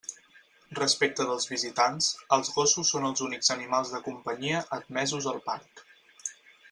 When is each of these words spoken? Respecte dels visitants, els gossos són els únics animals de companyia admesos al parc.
Respecte 0.77 1.25
dels 1.31 1.45
visitants, 1.51 2.07
els 2.37 2.49
gossos 2.55 2.93
són 2.95 3.05
els 3.11 3.21
únics 3.27 3.53
animals 3.57 3.93
de 3.97 4.01
companyia 4.09 4.63
admesos 4.79 5.29
al 5.35 5.39
parc. 5.53 5.85